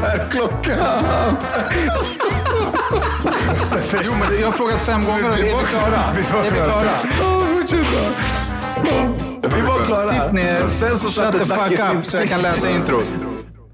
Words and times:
Vad 0.00 0.10
är 0.10 0.30
klockan? 0.30 0.78
Jo, 4.04 4.12
men 4.20 4.40
jag 4.40 4.46
har 4.46 4.52
frågat 4.52 4.80
fem 4.80 5.04
gånger 5.04 5.30
är 5.32 5.36
vi 5.36 5.42
klara? 5.70 6.04
Är 6.46 6.50
vi 6.50 6.56
klara? 6.56 6.90
Vi 9.56 9.62
var 9.62 9.84
klara. 9.86 10.12
Sitt 10.12 10.32
ner, 10.32 10.66
Sen 10.66 10.98
så 10.98 11.08
shut 11.10 11.32
the 11.32 11.46
fuck 11.46 11.72
up 11.96 12.04
så 12.06 12.16
jag 12.16 12.28
kan 12.28 12.42
läsa 12.42 12.70
introt. 12.70 13.06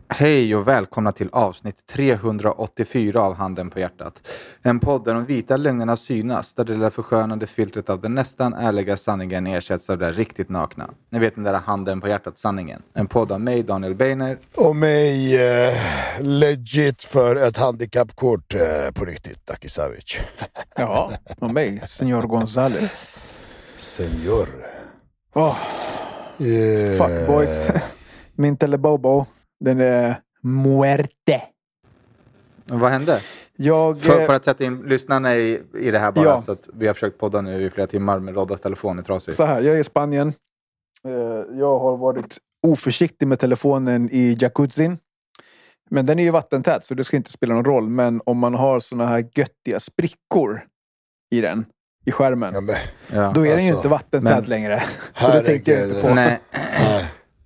Hej 0.09 0.57
och 0.57 0.69
välkomna 0.69 1.13
till 1.13 1.29
avsnitt 1.33 1.87
384 1.87 3.23
av 3.23 3.35
Handen 3.35 3.71
på 3.71 3.81
hjärtat. 3.81 4.29
En 4.63 4.81
podd 4.81 5.05
där 5.05 5.15
de 5.15 5.25
vita 5.25 5.57
lögnerna 5.57 5.97
synas, 5.97 6.55
där 6.55 6.65
det 6.65 6.73
lilla 6.73 6.91
förskönande 6.91 7.47
filtret 7.47 7.91
av 7.91 8.01
den 8.01 8.15
nästan 8.15 8.55
ärliga 8.55 8.97
sanningen 8.97 9.47
ersätts 9.47 9.91
av 9.91 9.99
det 9.99 10.13
riktigt 10.13 10.49
nakna. 10.49 10.91
Ni 11.11 11.19
vet 11.19 11.35
den 11.35 11.45
där 11.45 11.55
Handen 11.55 12.01
på 12.01 12.09
hjärtat-sanningen. 12.09 12.83
En 12.95 13.07
podd 13.07 13.33
av 13.33 13.41
mig, 13.41 13.63
Daniel 13.63 13.95
Beiner. 13.95 14.39
Och 14.57 14.77
mig 14.77 15.37
eh, 15.67 15.75
legit 16.21 17.03
för 17.03 17.37
ett 17.37 17.57
handikappkort 17.57 18.55
eh, 18.55 18.91
på 18.95 19.05
riktigt, 19.05 19.47
Daki 19.47 19.69
Savic. 19.69 20.17
Ja, 20.77 21.13
och 21.39 21.51
mig, 21.51 21.83
Senor 21.87 22.23
Gonzales. 22.23 23.17
Senor. 23.77 24.49
Oh, 25.35 25.57
Eh, 26.39 26.99
fuck 26.99 27.27
boys. 27.27 27.69
Min 28.35 28.57
telebobo, 28.57 29.27
den 29.61 29.81
är 29.81 30.21
muerte. 30.43 31.43
Vad 32.65 32.91
hände? 32.91 33.21
Jag... 33.57 34.01
För, 34.01 34.21
eh, 34.21 34.27
för 34.27 34.35
att 34.35 34.45
sätta 34.45 34.65
in 34.65 34.83
lyssnarna 34.83 35.37
i, 35.37 35.63
i 35.79 35.91
det 35.91 35.99
här 35.99 36.13
bara, 36.13 36.25
Ja. 36.25 36.43
så 36.43 36.53
att 36.53 36.69
vi 36.75 36.87
har 36.87 36.95
försökt 36.95 37.19
podda 37.19 37.41
nu 37.41 37.63
i 37.63 37.71
flera 37.71 37.87
timmar 37.87 38.19
med 38.19 38.35
Roddas 38.35 38.61
telefon 38.61 38.99
är 38.99 39.03
trasig. 39.03 39.35
Så 39.35 39.45
här, 39.45 39.61
jag 39.61 39.77
är 39.77 39.81
i 39.81 39.85
Spanien. 39.85 40.33
Eh, 41.05 41.13
Jag 41.59 41.79
har 41.79 41.97
varit 41.97 42.39
oförsiktig 42.63 43.29
med 43.29 43.39
telefonen 43.39 44.09
i 44.13 44.37
jacuzzin. 44.41 44.99
Men 45.91 46.07
den 46.07 46.19
är 46.19 46.23
ju 46.23 46.31
vattentät 46.31 46.85
så 46.85 46.95
det 46.95 47.05
ska 47.05 47.17
inte 47.17 47.33
spela 47.33 47.55
någon 47.55 47.65
roll. 47.65 47.89
Men 47.89 48.21
om 48.27 48.39
man 48.39 48.55
har 48.55 48.81
såna 48.81 49.07
här 49.07 49.25
göttiga 49.35 49.81
sprickor 49.81 50.65
i 51.31 51.41
den, 51.41 51.65
i 52.07 52.13
skärmen. 52.13 52.55
ja, 52.55 52.61
men. 52.61 53.35
Då 53.35 53.47
är 53.47 53.51
den 53.57 53.65
ju 53.65 53.71
Alltså, 53.71 53.77
inte 53.77 53.89
vattentät 53.89 54.23
men- 54.39 54.45
längre. 54.45 54.83
Så 55.21 55.29
det 55.29 55.41
tänkte 55.41 55.71
jag 55.73 55.89
inte 55.89 56.03
på. 56.09 56.15
Nej. 56.15 56.41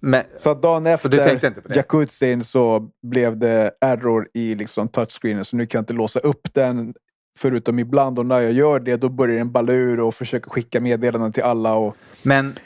Men 0.01 0.25
Så 0.39 0.51
att 0.51 0.63
dagen 0.63 0.87
efter 0.87 1.77
jacuzzin 1.77 2.45
så 2.45 2.91
blev 3.03 3.39
det 3.39 3.71
error 3.81 4.29
i 4.35 4.55
liksom 4.55 4.89
touchscreenen. 4.89 5.45
Så 5.45 5.57
nu 5.57 5.67
kan 5.67 5.79
jag 5.79 5.83
inte 5.83 5.93
låsa 5.93 6.21
upp 6.21 6.55
den. 6.55 6.95
Förutom 7.39 7.79
ibland 7.79 8.19
och 8.19 8.27
när 8.27 8.41
jag 8.41 8.53
gör 8.53 8.81
det 8.81 8.97
då 8.97 9.09
börjar 9.09 9.37
den 9.37 9.53
balla 9.53 9.73
ur 9.73 10.01
och 10.01 10.15
försöker 10.15 10.51
skicka 10.51 10.81
meddelanden 10.81 11.33
till 11.33 11.43
alla. 11.43 11.75
Och 11.75 11.97
Men 12.23 12.59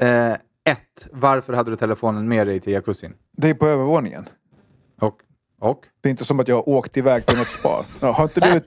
eh, 0.00 0.32
ett, 0.64 1.08
varför 1.12 1.52
hade 1.52 1.70
du 1.70 1.76
telefonen 1.76 2.28
med 2.28 2.46
dig 2.46 2.60
till 2.60 2.72
jacuzzin? 2.72 3.14
det 3.36 3.50
är 3.50 3.54
på 3.54 3.66
övervåningen. 3.66 4.28
Och? 5.64 5.80
Det 6.02 6.08
är 6.08 6.10
inte 6.10 6.24
som 6.24 6.40
att 6.40 6.48
jag 6.48 6.56
har 6.56 6.68
åkt 6.68 6.96
iväg 6.96 7.26
till 7.26 7.38
något 7.38 7.46
spa. 7.48 7.84
Har 8.00 8.22
inte 8.24 8.40
du... 8.40 8.60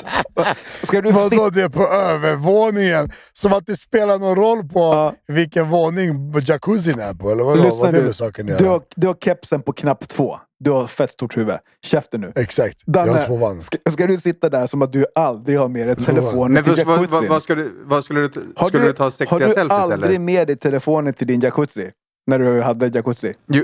Ska 0.83 1.01
du 1.01 1.11
Vadå 1.11 1.29
sitta... 1.29 1.49
det 1.49 1.61
är 1.63 1.69
på 1.69 1.83
övervåningen? 1.87 3.11
Som 3.33 3.53
att 3.53 3.65
det 3.65 3.77
spelar 3.77 4.17
någon 4.19 4.35
roll 4.35 4.63
på 4.69 4.79
Ja. 4.79 5.15
vilken 5.27 5.69
våning 5.69 6.33
jacuzzin 6.41 6.99
är 6.99 7.13
på? 7.13 7.31
Eller 7.31 7.43
vadå? 7.43 7.63
Lyssna 7.63 7.79
Vad 7.79 7.95
är 7.95 8.03
det 8.03 8.13
saken 8.13 8.45
Du 8.45 8.65
har, 8.65 8.81
du 8.95 9.07
har 9.07 9.13
kepsen 9.13 9.61
på 9.61 9.73
knapp 9.73 10.07
två. 10.07 10.37
Du 10.59 10.71
har 10.71 10.87
fett 10.87 11.11
stort 11.11 11.37
huvud. 11.37 11.55
Käften 11.85 12.21
nu. 12.21 12.31
Exakt, 12.35 12.81
jag 12.85 12.93
Danne, 12.93 13.11
har 13.11 13.25
två 13.27 13.37
vann. 13.37 13.61
Ska, 13.61 13.77
ska 13.89 14.07
du 14.07 14.17
sitta 14.19 14.49
där 14.49 14.67
som 14.67 14.81
att 14.81 14.93
du 14.93 15.05
aldrig 15.15 15.59
har 15.59 15.69
med 15.69 15.87
dig 15.87 15.95
telefonen 15.95 16.53
Men 16.53 16.63
till 16.63 16.77
jacuzzin? 16.77 17.07
vad, 17.11 17.25
vad, 17.27 17.43
ska 17.43 17.55
du, 17.55 17.71
vad 17.85 18.03
skulle 18.05 18.19
du, 18.27 18.53
Har 18.55 18.67
skulle 18.67 18.85
du, 18.85 18.93
ta 18.93 19.11
sexiga 19.11 19.29
har 19.35 19.39
du 19.39 19.45
selfies 19.53 19.71
aldrig 19.71 20.03
eller? 20.09 20.19
med 20.19 20.47
dig 20.47 20.55
telefonen 20.57 21.13
till 21.13 21.27
din 21.27 21.39
jacuzzi? 21.39 21.91
När 22.27 22.39
du 22.39 22.61
hade 22.61 22.87
jacuzzi? 22.87 23.33
Jo, 23.47 23.63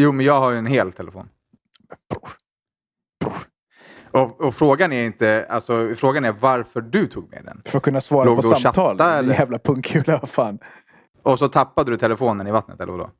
jo, 0.00 0.12
men 0.12 0.26
jag 0.26 0.40
har 0.40 0.50
ju 0.50 0.58
en 0.58 0.66
hel 0.66 0.92
telefon. 0.92 1.28
Och, 4.10 4.40
och 4.40 4.54
frågan 4.54 4.92
är 4.92 5.04
inte, 5.04 5.46
alltså 5.50 5.94
frågan 5.96 6.24
är 6.24 6.32
varför 6.32 6.80
du 6.80 7.06
tog 7.06 7.30
med 7.30 7.44
den. 7.44 7.62
För 7.64 7.76
att 7.78 7.84
kunna 7.84 8.00
svara 8.00 8.24
Låg 8.24 8.36
på 8.36 8.42
samtal. 8.42 8.62
chattade, 8.62 9.16
Din 9.16 9.24
eller? 9.24 9.34
jävla 9.40 9.58
punkkula, 9.58 10.18
vad 10.20 10.30
fan. 10.30 10.58
Och 11.22 11.38
så 11.38 11.48
tappade 11.48 11.90
du 11.90 11.96
telefonen 11.96 12.46
i 12.46 12.50
vattnet 12.50 12.80
eller 12.80 12.92
vadå? 12.92 13.10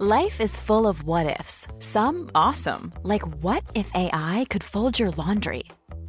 Life 0.00 0.44
is 0.44 0.56
full 0.56 0.86
of 0.86 1.02
what 1.02 1.26
ifs. 1.40 1.68
Some 1.80 2.28
awesome, 2.34 2.92
like 3.04 3.26
what 3.42 3.62
if 3.74 3.90
AI 3.94 4.46
could 4.50 4.62
fold 4.64 5.00
your 5.00 5.12
laundry? 5.16 5.62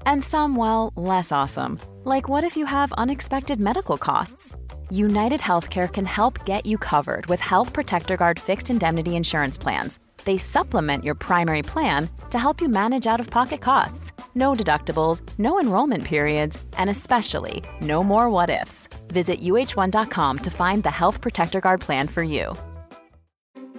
And 0.05 0.23
some, 0.23 0.55
well, 0.59 0.93
less 0.95 1.31
awesome, 1.31 1.77
like 2.05 2.29
what 2.29 2.43
if 2.43 2.57
you 2.57 2.67
have 2.67 2.93
unexpected 2.97 3.59
medical 3.59 3.97
costs? 3.97 4.55
United 4.91 5.39
Healthcare 5.39 5.91
can 5.91 6.05
help 6.05 6.45
get 6.45 6.65
you 6.65 6.77
covered 6.77 7.25
with 7.27 7.39
Health 7.39 7.73
Protector 7.73 8.17
Guard 8.17 8.39
fixed 8.39 8.69
indemnity 8.69 9.15
insurance 9.15 9.57
plans. 9.57 9.99
They 10.25 10.37
supplement 10.37 11.03
your 11.05 11.15
primary 11.15 11.61
plan 11.61 12.09
to 12.31 12.39
help 12.39 12.59
you 12.61 12.67
manage 12.67 13.05
out 13.07 13.19
of 13.19 13.29
pocket 13.29 13.61
costs. 13.61 14.11
No 14.35 14.53
deductibles, 14.53 15.21
no 15.39 15.59
enrollment 15.59 16.03
periods, 16.03 16.63
and 16.77 16.89
especially 16.89 17.63
no 17.81 18.03
more 18.03 18.29
what 18.29 18.49
ifs. 18.49 18.87
Visit 19.13 19.41
uh1.com 19.41 20.37
to 20.39 20.49
find 20.49 20.83
the 20.83 20.91
Health 20.91 21.21
Protector 21.21 21.61
Guard 21.61 21.81
plan 21.81 22.07
for 22.07 22.23
you. 22.23 22.55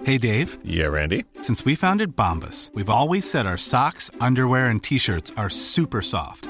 Hey 0.03 0.17
Dave, 0.17 0.57
Yeah, 0.63 0.85
Randy. 0.87 1.25
since 1.41 1.63
we 1.65 1.75
founded 1.75 2.15
Bombus, 2.15 2.71
we've 2.73 2.89
always 2.89 3.29
said 3.29 3.45
our 3.45 3.57
socks, 3.57 4.09
underwear, 4.19 4.67
and 4.67 4.81
t 4.81 4.97
shirts 4.97 5.31
are 5.37 5.49
super 5.49 6.01
soft. 6.01 6.49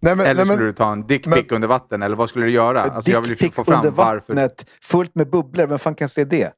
Nej, 0.00 0.16
men, 0.16 0.26
Eller 0.26 0.34
nej, 0.34 0.44
skulle 0.44 0.56
men, 0.58 0.66
du 0.66 0.72
ta 0.72 0.92
en 0.92 1.06
dickpic 1.06 1.46
under 1.50 1.68
vatten? 1.68 2.02
Eller 2.02 2.16
vad 2.16 2.28
skulle 2.28 2.44
du 2.44 2.50
göra? 2.50 2.82
Alltså, 2.82 3.10
jag 3.10 3.20
vill 3.20 3.30
ju 3.42 3.50
få 3.50 3.64
fram 3.64 3.74
under 3.78 3.90
varför. 3.90 4.34
vattnet, 4.34 4.66
fullt 4.82 5.14
med 5.14 5.30
bubblor. 5.30 5.66
Vem 5.66 5.78
fan 5.78 5.94
kan 5.94 6.08
se 6.08 6.24
det? 6.24 6.52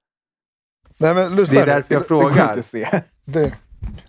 nej, 0.98 1.14
men 1.14 1.36
lyssna 1.36 1.54
Det 1.54 1.60
är 1.62 1.66
därför 1.66 1.94
jag 1.94 2.02
Det 2.02 2.08
går 2.08 2.20
frågar. 2.20 2.48
inte 2.48 2.58
att 2.60 2.64
se. 2.66 2.88
Det, 3.24 3.52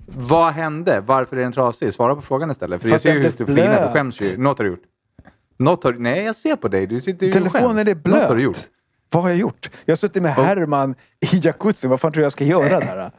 Vad 0.06 0.54
hände? 0.54 1.00
Varför 1.06 1.38
är 1.38 1.42
den 1.42 1.52
trasig? 1.52 1.94
Svara 1.94 2.16
på 2.16 2.22
frågan 2.22 2.52
istället. 2.52 2.82
För 2.82 2.88
För 2.88 2.96
jag 2.96 3.02
ser 3.02 3.14
ju 3.14 3.20
hur 3.20 3.32
du 3.38 3.46
flinar. 3.46 3.88
Du 3.88 3.94
skäms 3.94 4.22
ju. 4.22 4.38
Något 4.38 4.58
har 4.58 4.66
du 4.66 4.72
gjort. 4.72 4.84
Något 5.58 5.84
har, 5.84 5.94
nej, 5.94 6.24
jag 6.24 6.36
ser 6.36 6.56
på 6.56 6.68
dig. 6.68 6.88
Du 6.88 7.02
sitter 7.02 7.26
ju 7.26 7.32
och 7.32 7.34
Telefonen 7.38 7.76
skäms. 7.78 7.88
är 7.88 7.96
blöt. 7.96 8.16
Något 8.20 8.28
har 8.30 8.36
du 8.36 8.42
gjort. 8.42 8.58
Vad 9.12 9.24
har 9.24 9.30
jag 9.30 9.40
gjort? 9.40 9.70
Jag 9.86 9.92
har 9.92 9.98
suttit 9.98 10.24
med 10.24 10.34
Herman 10.34 10.96
i 11.20 11.38
jacuzzin. 11.44 11.90
Vad 11.90 12.00
fan 12.02 12.12
tror 12.12 12.22
du 12.22 12.26
jag 12.26 12.32
ska 12.32 12.44
göra 12.44 12.80
där? 12.80 13.12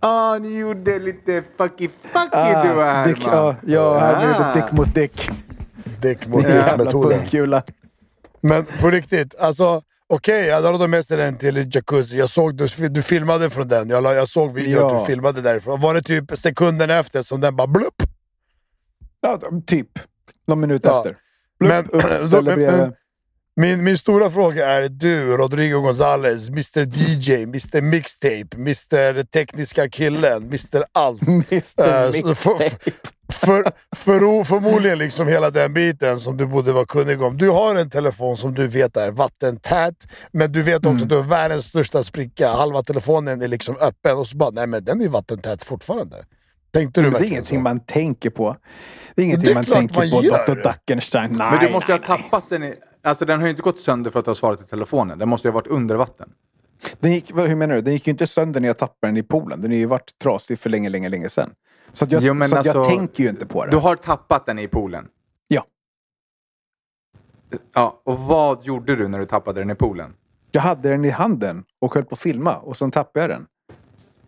Ja, 0.00 0.38
ni 0.42 0.58
gjorde 0.58 0.98
lite 0.98 1.42
fucky 1.56 1.88
fucky 2.02 2.28
Ah, 2.32 2.62
du 2.64 2.70
och 2.70 3.06
dick, 3.08 3.26
ja, 3.26 3.30
Herman. 3.30 3.56
jag 3.66 4.00
Herman 4.00 4.24
Ah. 4.24 4.48
gjorde 4.48 4.60
dick 4.60 4.72
mot 4.72 4.94
dick. 4.94 5.30
Dick 6.08 6.26
mot 6.26 6.42
dick-metoden. 6.46 7.62
Men 8.40 8.64
på 8.64 8.90
riktigt, 8.90 9.34
alltså 9.38 9.82
okej, 10.08 10.46
jag 10.46 10.62
hade 10.62 10.88
med 10.88 11.06
sig 11.06 11.16
den 11.16 11.38
till 11.38 11.74
jacuzzi. 11.74 12.18
Jag 12.18 12.30
såg 12.30 12.56
du, 12.56 12.88
du 12.88 13.02
filmade 13.02 13.50
från 13.50 13.68
den. 13.68 13.88
Jag, 13.90 14.04
jag 14.04 14.28
såg 14.28 14.54
videon 14.54 14.72
Ja. 14.90 14.96
att 15.00 15.06
du 15.06 15.12
filmade 15.12 15.40
därifrån. 15.40 15.80
Var 15.80 15.94
det 15.94 16.02
typ 16.02 16.38
sekunden 16.38 16.90
efter 16.90 17.22
som 17.22 17.40
den 17.40 17.56
bara 17.56 17.66
blupp? 17.66 18.02
Ja, 19.20 19.40
typ. 19.66 19.88
Någon 20.46 20.60
minut 20.60 20.82
Ja. 20.84 20.96
efter. 20.98 21.16
Blupp, 21.60 21.72
Men- 21.72 21.90
upp, 21.90 22.30
då- 22.30 22.42
men- 22.56 22.92
Min, 23.60 23.84
min 23.84 23.98
stora 23.98 24.30
fråga 24.30 24.66
är 24.66 24.88
du, 24.88 25.36
Rodrigo 25.36 25.80
Gonzales, 25.80 26.48
Mr 26.48 26.80
DJ, 26.98 27.42
Mr 27.42 27.80
Mixtape, 27.80 28.56
Mr 28.56 29.22
Tekniska 29.24 29.88
killen, 29.88 30.42
Mr 30.42 30.84
Allt. 30.92 31.22
Mr. 31.28 31.52
Eh, 31.52 32.10
så 32.10 32.26
Mixtape. 32.26 32.70
För, 33.32 33.62
för, 33.96 34.20
för, 34.20 34.44
förmodligen 34.44 34.98
liksom 34.98 35.28
hela 35.28 35.50
den 35.50 35.74
biten 35.74 36.20
som 36.20 36.36
du 36.36 36.46
borde 36.46 36.72
vara 36.72 36.86
kunnig 36.86 37.22
om. 37.22 37.36
Du 37.36 37.50
har 37.50 37.74
en 37.76 37.90
telefon 37.90 38.36
som 38.36 38.54
du 38.54 38.66
vet 38.66 38.96
är 38.96 39.10
vattentät, 39.10 39.94
men 40.32 40.52
du 40.52 40.62
vet 40.62 40.76
också 40.76 40.88
Mm. 40.88 41.02
att 41.02 41.08
du 41.08 41.16
har 41.16 41.22
världens 41.22 41.64
största 41.64 42.04
spricka. 42.04 42.48
Halva 42.48 42.82
telefonen 42.82 43.42
är 43.42 43.48
liksom 43.48 43.76
öppen 43.80 44.16
och 44.16 44.26
så 44.26 44.36
bara, 44.36 44.50
nej 44.50 44.66
men 44.66 44.84
den 44.84 45.00
är 45.02 45.08
vattentät 45.08 45.62
fortfarande. 45.64 46.16
Tänkte 46.72 47.00
du 47.02 47.10
Men 47.10 47.20
det 47.20 47.26
är 47.26 47.30
ingenting 47.30 47.58
så? 47.58 47.62
man 47.62 47.80
tänker 47.80 48.30
på. 48.30 48.56
Det 49.14 49.22
är 49.22 49.26
ingenting 49.26 49.44
Det 49.44 49.50
är 49.50 49.54
man 49.54 49.64
tänker 49.64 49.94
man 49.94 50.10
på, 50.10 50.24
gör. 50.26 50.54
Dr. 50.54 50.62
Duckenstein. 50.62 51.32
Nej, 51.32 51.50
Men 51.50 51.66
du 51.66 51.72
måste 51.72 51.92
nej, 51.92 52.00
ha 52.06 52.14
nej. 52.16 52.22
tappat 52.30 52.44
den 52.50 52.62
i... 52.62 52.74
Alltså 53.02 53.24
den 53.24 53.38
har 53.40 53.46
ju 53.46 53.50
inte 53.50 53.62
gått 53.62 53.80
sönder 53.80 54.10
för 54.10 54.18
att 54.18 54.24
du 54.24 54.30
har 54.30 54.34
svarat 54.34 54.60
i 54.60 54.64
telefonen. 54.64 55.18
Den 55.18 55.28
måste 55.28 55.48
ju 55.48 55.52
ha 55.52 55.54
varit 55.60 55.66
under 55.66 55.94
vatten. 55.94 56.28
Den 57.00 57.12
gick, 57.12 57.30
hur 57.36 57.54
menar 57.56 57.74
du? 57.74 57.80
Den 57.80 57.92
gick 57.92 58.06
ju 58.06 58.10
inte 58.10 58.26
sönder 58.26 58.60
när 58.60 58.68
jag 58.68 58.78
tappade 58.78 59.08
den 59.12 59.16
i 59.16 59.22
poolen. 59.22 59.62
Den 59.62 59.70
har 59.70 59.78
ju 59.78 59.86
varit 59.86 60.18
trasig 60.22 60.58
för 60.58 60.70
länge, 60.70 60.88
länge, 60.88 61.08
länge 61.08 61.28
sedan. 61.28 61.50
Så, 61.96 62.04
att 62.04 62.12
jag, 62.12 62.22
Jo, 62.22 62.34
så 62.38 62.44
att 62.44 62.50
jag 62.50 62.76
alltså, 62.76 62.96
tänker 62.96 63.22
ju 63.22 63.30
inte 63.30 63.46
på 63.46 63.64
det. 63.64 63.70
Du 63.70 63.76
har 63.76 63.96
tappat 63.96 64.46
den 64.46 64.58
i 64.58 64.68
poolen. 64.68 65.08
Ja. 65.48 65.64
Ja, 67.72 68.00
och 68.04 68.18
vad 68.18 68.64
gjorde 68.64 68.96
du 68.96 69.08
när 69.08 69.18
du 69.18 69.24
tappade 69.24 69.60
den 69.60 69.70
i 69.70 69.74
poolen? 69.74 70.14
Jag 70.50 70.62
hade 70.62 70.88
den 70.88 71.04
i 71.04 71.10
handen 71.10 71.64
och 71.80 71.94
höll 71.94 72.04
på 72.04 72.14
att 72.14 72.18
filma 72.18 72.56
och 72.56 72.76
sen 72.76 72.90
tappade 72.90 73.20
jag 73.20 73.30
den. 73.30 73.46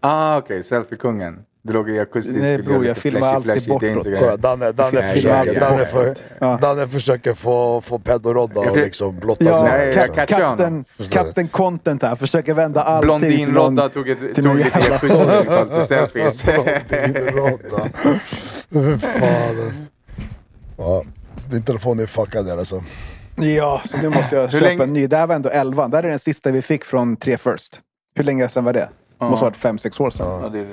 Ah, 0.00 0.38
okej. 0.38 0.62
Selfie-kungen. 0.62 1.44
Du 1.62 1.72
låg 1.72 1.90
i 1.90 1.96
jacuzzi. 1.96 2.32
Nej, 2.40 2.62
bror, 2.62 2.86
jag 2.86 2.96
filmar 2.96 3.34
alltid 3.34 3.68
bortåt. 3.68 4.06
Kolla, 4.18 4.36
Danne, 4.36 4.72
Danne, 4.72 5.00
Nej, 5.00 5.14
försöker, 5.14 5.54
ja, 5.54 5.60
Danne, 5.60 5.78
ja. 5.82 5.86
för, 5.86 6.14
Ja. 6.38 6.58
Danne 6.62 6.88
försöker 6.88 7.34
få, 7.34 7.80
få 7.80 7.98
pedorodda 7.98 8.60
och 8.60 8.76
liksom 8.76 9.18
blotta 9.20 9.44
Ja, 9.44 9.60
sig. 9.60 9.68
Nej, 9.68 9.86
jag 9.88 9.94
liksom. 9.94 10.14
ka- 10.14 10.16
catchar 10.16 10.42
honom. 10.42 10.84
kapten, 10.94 11.08
kapten 11.10 11.48
Content 11.48 12.02
här. 12.02 12.16
Försöker 12.16 12.54
vända 12.54 12.82
allting. 12.82 13.06
Blondinrodda 13.08 13.88
tog, 13.88 14.08
ett, 14.08 14.18
tog 14.36 14.56
lite 14.56 14.80
till 14.98 15.10
selfies. 15.88 16.42
Blondinrodda. 16.44 17.88
Fy 18.72 18.98
fan 18.98 19.60
alltså. 19.66 19.90
Ja, 20.78 21.04
så 21.36 21.48
din 21.48 21.62
telefon 21.62 21.98
är 22.00 22.06
fuckad 22.06 22.46
där 22.46 22.58
alltså. 22.58 22.82
Ja, 23.36 23.80
så 23.84 23.96
nu 23.96 24.08
måste 24.08 24.36
jag 24.36 24.52
köpa 24.52 24.64
länge- 24.64 24.82
en 24.82 24.92
ny. 24.92 25.06
Det 25.06 25.16
här 25.16 25.26
var 25.26 25.34
ändå 25.34 25.48
11. 25.48 25.88
Det 25.88 25.96
här 25.96 26.04
är 26.04 26.08
den 26.08 26.18
sista 26.18 26.50
vi 26.50 26.62
fick 26.62 26.84
från 26.84 27.16
3 27.16 27.38
First. 27.38 27.80
Hur 28.14 28.24
länge 28.24 28.48
sedan 28.48 28.64
var 28.64 28.72
det? 28.72 28.88
Det 29.18 29.24
måste 29.24 29.44
ha 29.44 29.50
varit 29.50 29.56
5-6 29.80 30.00
år 30.02 30.10
sedan. 30.10 30.26
Ja, 30.54 30.64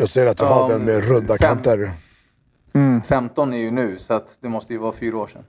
Jag 0.00 0.08
ser 0.08 0.26
att 0.26 0.36
du 0.36 0.44
Ja, 0.44 0.48
har 0.54 0.68
den 0.68 0.84
med 0.84 1.04
runda 1.08 1.36
fem. 1.38 1.38
kanter. 1.38 1.90
15 3.06 3.52
är 3.52 3.58
ju 3.58 3.70
nu, 3.70 3.98
så 3.98 4.14
att 4.14 4.38
det 4.40 4.48
måste 4.48 4.72
ju 4.72 4.78
vara 4.78 4.92
fyra 4.92 5.16
år 5.18 5.26
sedan. 5.26 5.44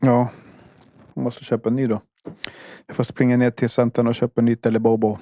Ja. 0.00 0.28
Jag 1.14 1.24
måste 1.24 1.44
köpa 1.44 1.68
en 1.68 1.76
ny 1.76 1.86
då. 1.86 2.00
Jag 2.86 2.96
får 2.96 3.04
springa 3.04 3.36
ner 3.36 3.50
till 3.50 3.68
centern 3.70 4.06
och 4.06 4.14
köpa 4.14 4.40
en 4.40 4.44
ny 4.44 4.56
Telebobo. 4.56 5.18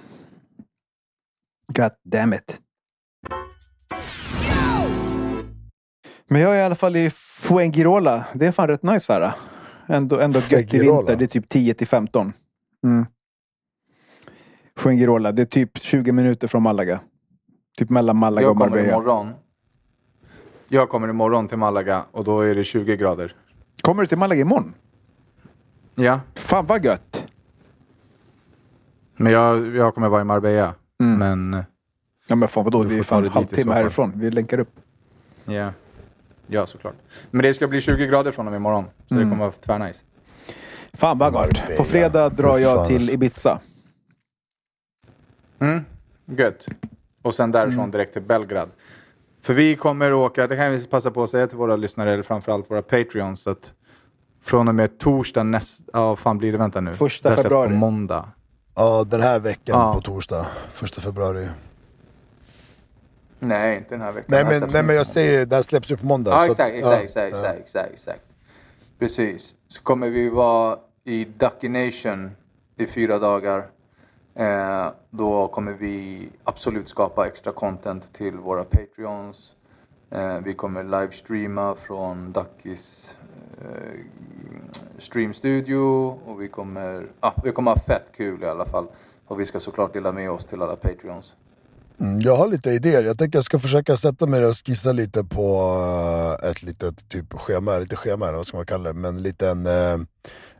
God 1.69 1.91
damn 2.05 2.33
it. 2.35 2.61
Men 6.27 6.41
jag 6.41 6.57
är 6.57 6.61
i 6.61 6.63
alla 6.63 6.75
fall 6.75 6.97
i 6.97 7.11
Fuengirola. 7.41 8.27
Det 8.35 8.47
är 8.47 8.53
fan 8.53 8.69
rätt 8.69 8.83
nice 8.83 9.13
här. 9.13 9.33
Ändå, 9.87 10.21
ändå 10.21 10.41
gött 10.41 10.75
i 10.75 10.79
vinter. 10.79 11.17
Det 11.17 11.25
är 11.25 11.29
typ 11.29 11.49
10 11.49 11.75
till 11.75 11.87
15. 11.87 12.33
Mm. 12.85 13.07
Fuengirola. 14.79 15.33
Det 15.33 15.43
är 15.43 15.47
typ 15.47 15.79
20 15.79 16.13
minuter 16.13 16.49
från 16.49 16.63
Malaga. 16.63 17.01
Typ 17.79 17.91
mellan 17.91 18.17
Malaga 18.17 18.43
Jag 18.43 18.50
och 18.50 18.56
kommer 18.59 18.71
Marbella. 18.71 18.93
imorgon. 18.93 19.32
Jag 20.69 20.88
kommer 20.88 21.09
imorgon 21.09 21.49
till 21.49 21.59
Malaga 21.59 22.05
och 22.12 22.25
då 22.25 22.41
är 22.41 22.55
det 22.55 22.65
20 22.65 22.97
grader. 22.97 23.35
Kommer 23.82 24.03
du 24.03 24.06
till 24.06 24.19
Malaga 24.19 24.41
imorgon? 24.41 24.75
Ja, 25.94 26.21
Fan 26.35 26.67
vad 26.67 26.85
gött! 26.85 27.25
men 29.17 29.32
jag, 29.32 29.76
jag 29.76 29.94
kommer 29.94 30.09
vara 30.09 30.21
i 30.21 30.25
Marbella. 30.25 30.75
Men 30.99 31.65
Ja 32.26 32.37
men 32.37 32.49
fan 32.49 32.65
vadå, 32.65 32.85
det 32.85 32.99
är 32.99 33.03
fan 33.03 33.25
så 33.26 33.31
halvtimme 33.31 33.73
härifrån. 33.73 34.12
Vi 34.17 34.31
länkar 34.31 34.59
upp. 34.59 34.81
ja, 35.44 35.73
ja 36.47 36.67
såklart. 36.67 36.94
Men 37.31 37.43
det 37.43 37.55
ska 37.55 37.69
bli 37.69 37.81
20 37.81 38.06
grader 38.06 38.32
från 38.32 38.47
och 38.47 38.53
med 38.53 38.59
imorgon. 38.59 38.85
Så 39.09 39.15
det 39.15 39.21
kommer 39.21 39.37
vara 39.37 39.53
tvärnice. 39.53 40.00
Fan 40.93 41.19
vad 41.19 41.32
gott. 41.32 41.61
Marbella. 41.61 41.76
På 41.76 41.85
fredag 41.85 42.29
drar 42.29 42.59
jag 42.59 42.88
till 42.88 43.11
Ibiza. 43.11 43.61
Mm, 45.59 45.85
gött. 46.25 46.67
Och 47.25 47.35
sen 47.35 47.53
därifrån 47.53 47.91
direkt 47.91 48.12
till 48.12 48.23
Belgrad. 48.23 48.69
För 49.43 49.55
vi 49.55 49.76
kommer 49.76 50.12
åka, 50.12 50.47
det 50.47 50.56
kan 50.56 50.73
vi 50.73 50.87
passa 50.87 51.11
på 51.11 51.23
att 51.23 51.31
säga 51.31 51.47
till 51.47 51.59
våra 51.59 51.76
lyssnare, 51.76 52.12
eller 52.12 52.23
framförallt 52.23 52.71
våra 52.71 52.82
Patreons, 52.82 53.47
att 53.47 53.73
från 54.43 54.69
och 54.69 54.75
med 54.75 54.99
torsdag 54.99 55.43
nästa, 55.43 55.82
ja 55.93 56.06
vad 56.09 56.19
fan 56.19 56.38
blir 56.38 56.53
det, 56.53 56.59
vänta 56.59 56.81
nu. 56.81 56.93
Första 56.94 57.29
släpps 57.29 57.43
februari. 57.43 57.69
På 57.69 57.75
måndag. 57.75 58.29
Ja, 58.75 59.05
den 59.05 59.21
här 59.21 59.38
veckan 59.38 59.81
Ja. 59.81 59.94
på 59.94 60.00
torsdag. 60.00 60.47
Första 60.73 61.00
februari. 61.00 61.49
Nej, 63.38 63.76
inte 63.76 63.88
den 63.91 64.00
här 64.00 64.12
veckan. 64.12 64.26
Nej 64.29 64.44
men, 64.44 64.59
släpps 64.59 64.73
nej, 64.73 64.82
men 64.82 64.97
jag 64.97 65.06
säger, 65.06 65.47
det 65.47 65.56
här 65.56 65.62
släpps 65.62 65.91
ju 65.91 65.97
på 65.97 66.06
måndag. 66.06 66.31
Ja, 66.31 66.37
så 66.38 66.44
att- 66.44 66.50
exakt, 66.69 66.75
exakt, 66.75 66.87
ja, 66.97 67.03
exakt, 67.05 67.17
ja. 67.17 67.38
exakt, 67.38 67.59
exakt, 67.61 67.93
exakt. 67.93 68.23
Precis. 68.99 69.55
Så 69.69 69.82
kommer 69.82 70.11
vi 70.11 70.29
vara 70.31 70.79
i 71.05 71.25
Ducky 71.25 71.69
Nation 71.69 72.31
i 72.76 72.87
fyra 72.87 73.19
dagar. 73.19 73.67
Eh, 74.37 74.87
då 75.11 75.49
kommer 75.49 75.73
vi 75.73 76.29
absolut 76.45 76.89
skapa 76.89 77.27
extra 77.27 77.53
content 77.53 78.13
till 78.13 78.35
våra 78.35 78.65
Patreons. 78.65 79.55
Eh, 80.11 80.39
vi 80.39 80.55
kommer 80.55 80.85
livestreama 80.85 81.75
från 81.75 82.33
Duckys 82.33 83.19
eh, 83.63 84.01
streamstudio 84.99 85.79
och 86.27 86.41
vi 86.41 86.49
kommer, 86.49 87.07
ah, 87.21 87.33
vi 87.45 87.53
kommer 87.53 87.71
ha 87.71 87.79
fett 87.79 88.13
kul 88.17 88.43
i 88.43 88.47
alla 88.47 88.65
fall. 88.65 88.87
Och 89.27 89.41
vi 89.41 89.47
ska 89.47 89.61
såklart 89.61 89.93
dela 89.93 90.13
med 90.13 90.31
oss 90.31 90.47
till 90.47 90.63
alla 90.63 90.77
Patreons. 90.77 91.35
Mm, 92.00 92.20
Jag 92.20 92.37
har 92.37 92.49
lite 92.49 92.70
idéer. 92.70 93.02
Jag 93.05 93.19
tänker 93.19 93.38
jag 93.38 93.44
ska 93.44 93.58
försöka 93.58 93.96
sätta 93.96 94.26
mig 94.26 94.46
och 94.46 94.56
skissa 94.67 94.93
lite 94.93 95.25
på 95.25 95.73
eh, 96.43 96.50
ett 96.50 96.62
litet 96.62 97.08
typ 97.08 97.32
schema, 97.41 97.79
lite 97.79 97.96
schema 97.96 98.26
eller 98.29 98.37
vad 98.37 98.46
ska 98.46 98.56
man 98.56 98.67
kalla 98.67 98.93
det, 98.93 98.99
men 98.99 99.23
liten, 99.23 99.67
uh, 99.67 99.99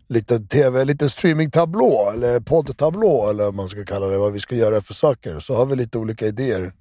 liten 0.09 0.47
tv, 0.49 0.85
lite 0.85 1.11
streamingtablå 1.11 2.11
eller 2.15 2.41
poddtablå 2.41 3.31
eller 3.31 3.45
vad 3.45 3.55
man 3.55 3.69
ska 3.69 3.85
kalla 3.85 4.07
det, 4.07 4.19
vad 4.19 4.33
vi 4.33 4.41
ska 4.41 4.55
göra 4.55 4.81
för 4.81 4.95
saker. 4.95 5.41
Så 5.41 5.55
har 5.55 5.67
vi 5.67 5.77
lite 5.77 5.99
olika 5.99 6.27
idéer. 6.27 6.73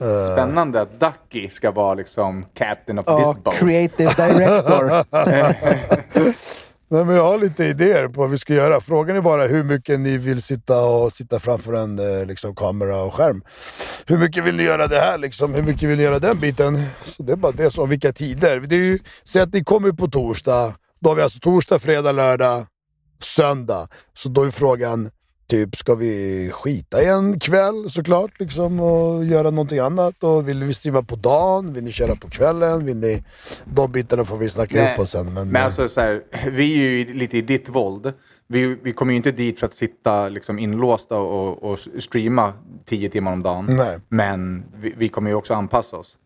Eh, 0.00 0.32
Spännande 0.32 0.80
att 0.80 1.00
Ducky 1.00 1.48
ska 1.48 1.70
vara 1.70 1.94
liksom 1.94 2.44
captain 2.54 2.98
of 2.98 3.04
Ja, 3.08 3.32
this 3.34 3.44
boat. 3.44 3.54
creative 3.54 4.10
director. 4.16 5.04
Nej, 6.92 7.04
men 7.04 7.14
jag 7.14 7.24
har 7.24 7.38
lite 7.38 7.64
idéer 7.64 8.08
på 8.08 8.20
vad 8.20 8.30
vi 8.30 8.38
ska 8.38 8.54
göra. 8.54 8.80
Frågan 8.80 9.16
är 9.16 9.20
bara 9.20 9.46
hur 9.46 9.64
mycket 9.64 10.00
ni 10.00 10.18
vill 10.18 10.42
sitta 10.42 10.84
och 10.84 11.12
sitta 11.12 11.40
framför 11.40 11.72
en 11.72 11.98
eh, 11.98 12.26
liksom, 12.26 12.54
kamera 12.54 13.02
och 13.02 13.14
skärm. 13.14 13.42
Hur 14.06 14.18
mycket 14.18 14.44
vill 14.44 14.56
ni 14.56 14.62
göra 14.62 14.86
det 14.86 15.00
här 15.00 15.18
liksom? 15.18 15.54
Hur 15.54 15.62
mycket 15.62 15.88
vill 15.88 15.96
ni 15.96 16.02
göra 16.02 16.18
den 16.18 16.40
biten? 16.40 16.82
Så 17.04 17.22
det 17.22 17.32
är 17.32 17.36
bara 17.36 17.52
det, 17.52 17.70
som 17.70 17.88
vilka 17.88 18.12
tider. 18.12 18.60
Det 18.60 18.74
är 18.74 18.80
ju, 18.80 18.98
säg 19.24 19.42
att 19.42 19.52
ni 19.52 19.64
kommer 19.64 19.92
på 19.92 20.08
torsdag, 20.08 20.74
då 21.00 21.10
har 21.10 21.14
vi 21.16 21.22
alltså 21.22 21.38
torsdag, 21.38 21.78
fredag, 21.78 22.12
lördag, 22.12 22.66
söndag. 23.22 23.88
Så 24.14 24.28
då 24.28 24.42
är 24.42 24.50
frågan, 24.50 25.10
typ 25.50 25.76
ska 25.76 25.94
vi 25.94 26.50
skita 26.52 27.02
i 27.02 27.06
en 27.06 27.38
kväll 27.40 27.90
såklart 27.90 28.40
liksom 28.40 28.80
och 28.80 29.24
göra 29.24 29.50
någonting 29.50 29.78
annat? 29.78 30.24
Och 30.24 30.48
vill 30.48 30.64
vi 30.64 30.74
streama 30.74 31.02
på 31.02 31.16
dagen? 31.16 31.72
Vill 31.72 31.84
ni 31.84 31.92
köra 31.92 32.16
på 32.16 32.30
kvällen? 32.30 32.84
Vill 32.84 32.96
ni... 32.96 33.24
De 33.64 33.92
bitarna 33.92 34.24
får 34.24 34.36
vi 34.36 34.50
snacka 34.50 34.92
upp 34.92 34.98
oss 34.98 35.10
sen. 35.10 35.34
Men, 35.34 35.48
Men 35.48 35.62
alltså 35.62 35.88
så 35.88 36.00
här, 36.00 36.22
vi 36.50 36.86
är 36.86 36.90
ju 36.90 37.14
lite 37.14 37.38
i 37.38 37.42
ditt 37.42 37.68
våld. 37.68 38.12
Vi, 38.46 38.76
vi 38.82 38.92
kommer 38.92 39.12
ju 39.12 39.16
inte 39.16 39.30
dit 39.30 39.58
för 39.58 39.66
att 39.66 39.74
sitta 39.74 40.28
liksom 40.28 40.58
inlåsta 40.58 41.18
och, 41.18 41.62
och 41.62 41.78
streama 41.98 42.52
tio 42.84 43.10
timmar 43.10 43.32
om 43.32 43.42
dagen. 43.42 43.66
Nej. 43.68 43.98
Men 44.08 44.64
vi, 44.76 44.94
vi 44.96 45.08
kommer 45.08 45.30
ju 45.30 45.36
också 45.36 45.54
anpassa 45.54 45.96
oss. 45.96 46.16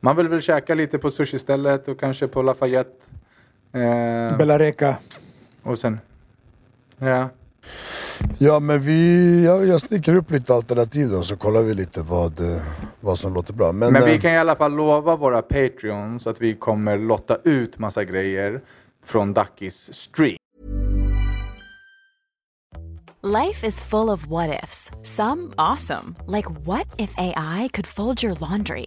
Man 0.00 0.16
vill 0.16 0.28
väl 0.28 0.42
käka 0.42 0.74
lite 0.74 0.98
på 0.98 1.10
sushi-stället 1.10 1.88
och 1.88 2.00
kanske 2.00 2.28
på 2.28 2.42
Lafayette. 2.42 3.06
Eh, 3.72 4.36
Bellareca. 4.36 4.96
och 5.62 5.78
sen... 5.78 6.00
Ja. 6.98 7.28
Ja 8.38 8.60
men 8.60 8.80
vi, 8.80 9.44
ja, 9.44 9.64
jag 9.64 9.82
sticker 9.82 10.14
upp 10.14 10.30
lite 10.30 10.54
alternativ 10.54 11.10
då 11.10 11.22
så 11.22 11.36
kollar 11.36 11.62
vi 11.62 11.74
lite 11.74 12.02
vad, 12.02 12.40
eh, 12.40 12.62
vad 13.00 13.18
som 13.18 13.34
låter 13.34 13.52
bra. 13.52 13.72
Men, 13.72 13.92
Men 13.92 14.04
vi 14.04 14.14
eh, 14.14 14.20
kan 14.20 14.32
i 14.32 14.38
alla 14.38 14.56
fall 14.56 14.74
lova 14.74 15.16
våra 15.16 15.42
Patreons 15.42 16.26
att 16.26 16.40
vi 16.40 16.54
kommer 16.54 16.98
lotta 16.98 17.36
ut 17.44 17.78
massa 17.78 18.04
grejer 18.04 18.60
från 19.04 19.34
Duckys 19.34 19.94
stream. 19.94 20.36
Life 23.22 23.66
is 23.66 23.80
full 23.80 24.10
of 24.10 24.26
what 24.26 24.50
ifs. 24.64 24.90
Some 25.02 25.52
awesome, 25.56 26.14
like 26.26 26.48
what 26.64 26.86
if 26.98 27.14
AI 27.16 27.68
could 27.72 27.86
fold 27.86 28.22
your 28.22 28.36
laundry? 28.40 28.86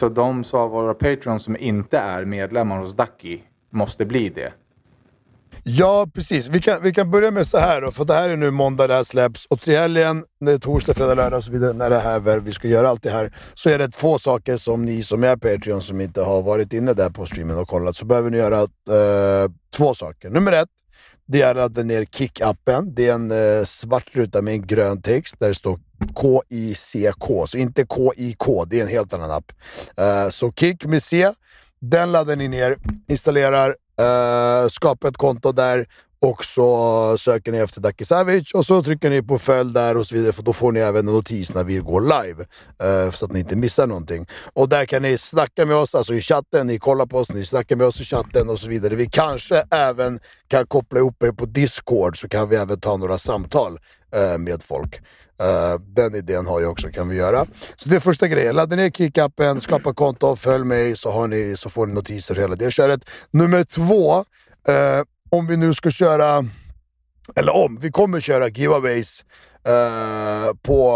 Så 0.00 0.08
de 0.08 0.44
av 0.52 0.70
våra 0.70 0.94
Patreons 0.94 1.42
som 1.42 1.56
inte 1.56 1.98
är 1.98 2.24
medlemmar 2.24 2.78
hos 2.78 2.96
Ducky 2.96 3.38
måste 3.70 4.06
bli 4.06 4.28
det. 4.28 4.52
Ja, 5.64 6.06
precis. 6.14 6.48
Vi 6.48 6.60
kan, 6.60 6.82
vi 6.82 6.92
kan 6.92 7.10
börja 7.10 7.30
med 7.30 7.46
så 7.46 7.58
här 7.58 7.82
då, 7.82 7.90
för 7.90 8.04
det 8.04 8.14
här 8.14 8.30
är 8.30 8.36
nu 8.36 8.50
måndag 8.50 8.86
det 8.86 8.94
här 8.94 9.04
släpps. 9.04 9.46
Och 9.46 9.60
till 9.60 9.78
helgen, 9.78 10.24
det 10.40 10.52
är 10.52 10.58
torsdag, 10.58 10.94
fredag, 10.94 11.14
lördag 11.14 11.38
och 11.38 11.44
så 11.44 11.52
vidare, 11.52 11.72
när 11.72 11.90
det 11.90 11.98
här 11.98 12.28
är, 12.28 12.40
vi 12.40 12.52
ska 12.52 12.68
göra 12.68 12.88
allt 12.88 13.02
det 13.02 13.10
här, 13.10 13.36
så 13.54 13.70
är 13.70 13.78
det 13.78 13.88
två 13.88 14.18
saker 14.18 14.56
som 14.56 14.84
ni 14.84 15.02
som 15.02 15.24
är 15.24 15.36
Patreon 15.36 15.82
som 15.82 16.00
inte 16.00 16.22
har 16.22 16.42
varit 16.42 16.72
inne 16.72 16.92
där 16.92 17.10
på 17.10 17.26
streamen 17.26 17.58
och 17.58 17.68
kollat, 17.68 17.96
så 17.96 18.04
behöver 18.04 18.30
ni 18.30 18.36
göra 18.36 18.60
eh, 18.60 19.50
två 19.76 19.94
saker. 19.94 20.30
Nummer 20.30 20.52
ett, 20.52 20.68
det 21.30 21.42
är 21.42 21.50
att 21.50 21.56
ladda 21.56 21.82
ner 21.82 22.04
Kik-appen. 22.04 22.92
Det 22.94 23.08
är 23.08 23.14
en 23.14 23.30
eh, 23.30 23.64
svart 23.64 24.10
ruta 24.12 24.42
med 24.42 24.54
en 24.54 24.66
grön 24.66 25.02
text 25.02 25.34
där 25.38 25.48
det 25.48 25.54
står 25.54 25.78
K-I-C-K, 26.14 27.46
så 27.46 27.58
inte 27.58 27.84
K-I-K, 27.84 28.64
det 28.64 28.78
är 28.78 28.82
en 28.82 28.88
helt 28.88 29.12
annan 29.12 29.30
app. 29.30 29.52
Eh, 29.96 30.30
så 30.30 30.52
Kik 30.52 30.84
med 30.84 31.02
C, 31.02 31.32
den 31.80 32.12
laddar 32.12 32.36
ni 32.36 32.48
ner, 32.48 32.76
installerar, 33.08 33.76
eh, 34.00 34.68
skapar 34.68 35.08
ett 35.08 35.16
konto 35.16 35.52
där 35.52 35.86
och 36.22 36.44
så 36.44 37.16
söker 37.18 37.52
ni 37.52 37.58
efter 37.58 37.80
Dackisavic 37.80 38.54
och 38.54 38.66
så 38.66 38.82
trycker 38.82 39.10
ni 39.10 39.22
på 39.22 39.38
följ 39.38 39.72
där 39.72 39.96
och 39.96 40.06
så 40.06 40.14
vidare 40.14 40.32
för 40.32 40.42
då 40.42 40.52
får 40.52 40.72
ni 40.72 40.80
även 40.80 41.08
en 41.08 41.14
notis 41.14 41.54
när 41.54 41.64
vi 41.64 41.76
går 41.76 42.00
live. 42.00 42.44
Uh, 42.82 43.12
så 43.12 43.24
att 43.24 43.32
ni 43.32 43.38
inte 43.38 43.56
missar 43.56 43.86
någonting. 43.86 44.26
Och 44.52 44.68
där 44.68 44.86
kan 44.86 45.02
ni 45.02 45.18
snacka 45.18 45.66
med 45.66 45.76
oss, 45.76 45.94
alltså 45.94 46.14
i 46.14 46.20
chatten, 46.20 46.66
ni 46.66 46.78
kollar 46.78 47.06
på 47.06 47.18
oss, 47.18 47.32
ni 47.32 47.44
snackar 47.44 47.76
med 47.76 47.86
oss 47.86 48.00
i 48.00 48.04
chatten 48.04 48.48
och 48.48 48.58
så 48.58 48.68
vidare. 48.68 48.94
Vi 48.94 49.06
kanske 49.06 49.64
även 49.70 50.20
kan 50.48 50.66
koppla 50.66 50.98
ihop 50.98 51.22
er 51.22 51.32
på 51.32 51.46
Discord 51.46 52.20
så 52.20 52.28
kan 52.28 52.48
vi 52.48 52.56
även 52.56 52.80
ta 52.80 52.96
några 52.96 53.18
samtal 53.18 53.78
uh, 54.16 54.38
med 54.38 54.62
folk. 54.62 55.00
Uh, 55.42 55.80
den 55.80 56.14
idén 56.14 56.46
har 56.46 56.60
jag 56.60 56.70
också, 56.70 56.88
kan 56.88 57.08
vi 57.08 57.16
göra. 57.16 57.46
Så 57.76 57.88
det 57.88 57.96
är 57.96 58.00
första 58.00 58.28
grejen. 58.28 58.56
Ladda 58.56 58.76
ner 58.76 58.90
Kickappen, 58.90 59.60
skapa 59.60 59.94
konto, 59.94 60.36
följ 60.36 60.64
mig 60.64 60.96
så, 60.96 61.10
har 61.10 61.28
ni, 61.28 61.54
så 61.56 61.70
får 61.70 61.86
ni 61.86 61.94
notiser 61.94 62.34
hela 62.34 62.54
det 62.54 62.70
köret. 62.70 63.00
Nummer 63.30 63.64
två, 63.64 64.18
uh, 64.18 65.04
om 65.30 65.46
vi 65.46 65.56
nu 65.56 65.74
ska 65.74 65.90
köra, 65.90 66.44
eller 67.36 67.56
om, 67.64 67.78
vi 67.80 67.90
kommer 67.90 68.20
köra 68.20 68.48
giveaways 68.48 69.24
uh, 69.68 70.54
på, 70.62 70.92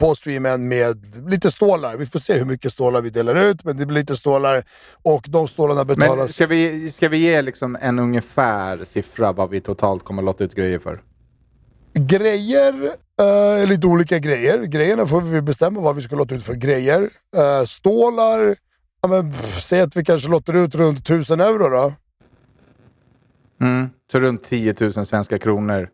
på 0.00 0.14
streamen 0.14 0.68
med 0.68 1.26
lite 1.28 1.50
stålar. 1.50 1.96
Vi 1.96 2.06
får 2.06 2.18
se 2.18 2.38
hur 2.38 2.44
mycket 2.44 2.72
stålar 2.72 3.00
vi 3.00 3.10
delar 3.10 3.34
ut, 3.34 3.64
men 3.64 3.76
det 3.76 3.86
blir 3.86 3.98
lite 3.98 4.16
stålar. 4.16 4.64
Och 5.02 5.26
de 5.28 5.48
stålarna 5.48 5.84
betalas... 5.84 6.26
Men 6.26 6.32
ska 6.32 6.46
vi, 6.46 6.90
ska 6.90 7.08
vi 7.08 7.16
ge 7.16 7.42
liksom 7.42 7.78
en 7.80 7.98
ungefär 7.98 8.84
siffra 8.84 9.32
vad 9.32 9.50
vi 9.50 9.60
totalt 9.60 10.04
kommer 10.04 10.22
låta 10.22 10.44
ut 10.44 10.54
grejer 10.54 10.78
för? 10.78 11.00
Grejer, 11.94 12.72
uh, 13.22 13.68
lite 13.68 13.86
olika 13.86 14.18
grejer. 14.18 14.62
Grejerna 14.62 15.06
får 15.06 15.20
vi 15.20 15.42
bestämma 15.42 15.80
vad 15.80 15.96
vi 15.96 16.02
ska 16.02 16.16
låta 16.16 16.34
ut 16.34 16.44
för 16.44 16.54
grejer. 16.54 17.00
Uh, 17.36 17.66
stålar, 17.66 18.56
ja, 19.02 19.08
men, 19.08 19.32
pff, 19.32 19.62
säg 19.62 19.80
att 19.80 19.96
vi 19.96 20.04
kanske 20.04 20.28
låter 20.28 20.56
ut 20.56 20.74
runt 20.74 20.98
1000 20.98 21.40
euro 21.40 21.68
då. 21.68 21.92
Mm, 23.62 23.90
så 24.12 24.18
runt 24.18 24.44
10 24.44 24.74
000 24.80 25.06
svenska 25.06 25.38
kronor. 25.38 25.90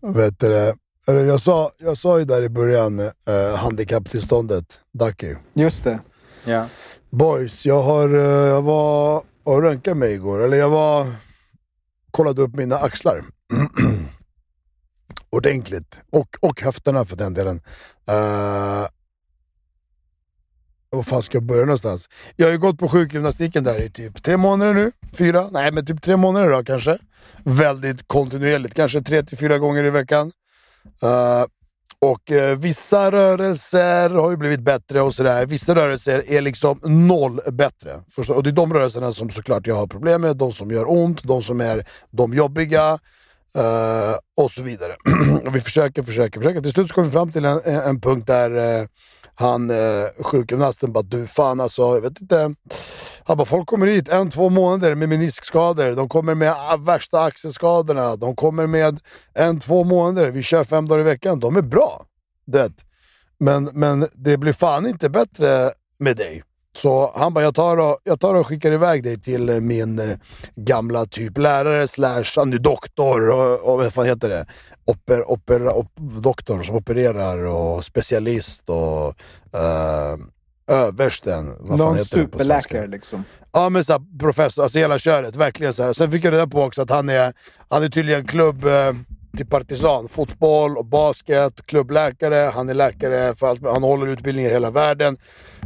Vet 0.00 0.40
du 0.40 0.74
Jag 1.06 1.40
sa, 1.40 1.70
jag 1.78 1.98
sa 1.98 2.18
ju 2.18 2.24
där 2.24 2.42
i 2.42 2.48
början, 2.48 3.00
uh, 3.00 3.56
handikapptillståndet, 3.56 4.80
Ducky. 4.92 5.34
Just 5.52 5.84
det. 5.84 6.00
Ja. 6.44 6.66
Boys, 7.10 7.66
jag, 7.66 7.82
har, 7.82 8.08
eh, 8.08 8.48
jag 8.48 8.62
var 8.62 9.22
och 9.44 9.62
röntgade 9.62 9.94
mig 9.94 10.12
igår. 10.12 10.44
Eller 10.44 10.56
jag 10.56 10.70
var 10.70 11.06
kollade 12.10 12.42
upp 12.42 12.54
mina 12.54 12.76
axlar. 12.76 13.24
Ordentligt. 15.30 15.98
Och, 16.10 16.36
och 16.40 16.60
höfterna 16.62 17.04
för 17.04 17.16
den 17.16 17.34
delen. 17.34 17.56
Uh, 18.10 18.86
var 20.96 21.02
fan 21.02 21.22
ska 21.22 21.36
jag 21.36 21.42
börja 21.42 21.64
någonstans? 21.64 22.08
Jag 22.36 22.46
har 22.46 22.52
ju 22.52 22.58
gått 22.58 22.78
på 22.78 22.88
sjukgymnastiken 22.88 23.64
där 23.64 23.80
i 23.80 23.90
typ 23.90 24.22
tre 24.22 24.36
månader 24.36 24.74
nu. 24.74 24.92
Fyra? 25.12 25.48
Nej, 25.50 25.72
men 25.72 25.86
typ 25.86 26.02
tre 26.02 26.16
månader 26.16 26.50
då 26.50 26.64
kanske. 26.64 26.98
Väldigt 27.44 28.08
kontinuerligt. 28.08 28.74
Kanske 28.74 29.02
tre 29.02 29.22
till 29.22 29.38
fyra 29.38 29.58
gånger 29.58 29.84
i 29.84 29.90
veckan. 29.90 30.32
Uh, 31.04 31.44
och 31.98 32.30
uh, 32.30 32.58
vissa 32.58 33.12
rörelser 33.12 34.10
har 34.10 34.30
ju 34.30 34.36
blivit 34.36 34.60
bättre 34.60 35.00
och 35.00 35.14
sådär. 35.14 35.46
Vissa 35.46 35.74
rörelser 35.74 36.24
är 36.28 36.40
liksom 36.40 36.80
noll 36.84 37.40
bättre. 37.52 38.02
Förstå? 38.08 38.34
Och 38.34 38.42
det 38.42 38.50
är 38.50 38.52
de 38.52 38.74
rörelserna 38.74 39.12
som 39.12 39.30
såklart 39.30 39.66
jag 39.66 39.74
har 39.74 39.86
problem 39.86 40.20
med. 40.20 40.36
De 40.36 40.52
som 40.52 40.70
gör 40.70 40.90
ont, 40.90 41.22
de 41.22 41.42
som 41.42 41.60
är 41.60 41.86
de 42.10 42.34
jobbiga. 42.34 42.98
Uh, 43.58 44.44
och 44.44 44.50
så 44.50 44.62
vidare. 44.62 44.92
och 45.46 45.54
vi 45.54 45.60
försöker, 45.60 46.02
försöker, 46.02 46.40
försöker. 46.40 46.60
Till 46.60 46.72
slut 46.72 46.88
så 46.88 46.94
kom 46.94 47.04
vi 47.04 47.10
fram 47.10 47.32
till 47.32 47.44
en, 47.44 47.60
en, 47.64 48.00
punkt 48.00 48.26
där 48.26 48.80
uh, 48.80 48.86
han, 49.34 49.70
uh, 49.70 50.06
sjukgymnasten, 50.22 50.92
bara 50.92 51.02
du 51.02 51.26
fan 51.26 51.60
alltså, 51.60 51.82
jag 51.82 52.00
vet 52.00 52.20
inte. 52.20 52.54
Han 53.24 53.36
bara, 53.36 53.44
folk 53.44 53.66
kommer 53.66 53.86
hit 53.86 54.08
en, 54.08 54.30
två 54.30 54.48
månader 54.48 54.94
med 54.94 55.08
meniskskador. 55.08 55.96
De 55.96 56.08
kommer 56.08 56.34
med 56.34 56.52
ah, 56.52 56.76
värsta 56.76 57.22
axelskadorna. 57.22 58.16
De 58.16 58.36
kommer 58.36 58.66
med 58.66 59.00
en, 59.34 59.60
två 59.60 59.84
månader. 59.84 60.30
Vi 60.30 60.42
kör 60.42 60.64
fem 60.64 60.88
dagar 60.88 61.00
i 61.00 61.04
veckan. 61.04 61.40
De 61.40 61.56
är 61.56 61.62
bra. 61.62 62.04
Det. 62.46 62.72
Men, 63.38 63.70
men 63.72 64.06
det 64.14 64.38
blir 64.38 64.52
fan 64.52 64.86
inte 64.86 65.08
bättre 65.08 65.72
med 65.98 66.16
dig. 66.16 66.42
Så 66.76 67.12
han 67.16 67.34
bara, 67.34 67.44
jag 67.44 67.54
tar, 67.54 67.76
och, 67.76 67.98
jag 68.04 68.20
tar 68.20 68.34
och 68.34 68.46
skickar 68.46 68.72
iväg 68.72 69.02
dig 69.02 69.20
till 69.20 69.48
eh, 69.48 69.60
min 69.60 69.98
eh, 69.98 70.16
gamla 70.54 71.06
typ 71.06 71.38
lärare 71.38 71.88
slash, 71.88 72.24
han 72.36 72.52
är 72.52 72.58
doktor 72.58 73.30
och, 73.30 73.72
och 73.72 73.78
vad 73.78 73.94
fan 73.94 74.06
heter 74.06 74.28
det? 74.28 74.46
Oper, 74.84 75.30
opera, 75.30 75.72
op, 75.72 75.86
doktor 76.22 76.62
som 76.62 76.76
opererar 76.76 77.38
och 77.38 77.84
specialist 77.84 78.70
och 78.70 79.06
uh, 79.54 80.16
översten. 80.66 81.56
Vad 81.60 81.78
fan 81.78 81.96
Någon 81.96 82.04
superläkare 82.04 82.86
liksom. 82.86 83.24
Ja 83.52 83.68
men 83.68 83.84
så 83.84 84.02
professor, 84.20 84.62
alltså 84.62 84.78
hela 84.78 84.98
köret. 84.98 85.36
Verkligen 85.36 85.74
så 85.74 85.82
här. 85.82 85.92
Sen 85.92 86.10
fick 86.10 86.24
jag 86.24 86.32
reda 86.32 86.46
på 86.46 86.62
också 86.62 86.82
att 86.82 86.90
han 86.90 87.08
är, 87.08 87.32
han 87.68 87.82
är 87.82 87.88
tydligen 87.88 88.26
klubb 88.26 88.64
eh, 88.64 88.92
till 89.36 89.46
Partisan. 89.46 90.08
Fotboll 90.08 90.76
och 90.76 90.86
basket, 90.86 91.66
klubbläkare, 91.66 92.50
han 92.54 92.68
är 92.68 92.74
läkare 92.74 93.34
för 93.34 93.46
allt. 93.46 93.66
Han 93.66 93.82
håller 93.82 94.06
utbildning 94.06 94.44
i 94.44 94.48
hela 94.48 94.70
världen. 94.70 95.16